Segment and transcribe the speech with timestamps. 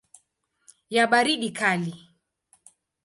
[0.95, 1.93] ya baridi kali.